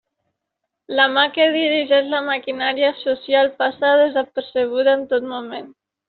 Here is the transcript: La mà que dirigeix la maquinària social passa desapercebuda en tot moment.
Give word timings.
La 0.99 1.03
mà 1.17 1.25
que 1.35 1.45
dirigeix 1.55 2.07
la 2.13 2.21
maquinària 2.29 2.89
social 3.01 3.51
passa 3.63 3.91
desapercebuda 4.03 4.97
en 5.01 5.05
tot 5.13 5.29
moment. 5.33 5.69